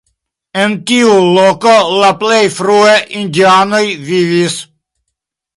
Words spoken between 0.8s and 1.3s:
tiu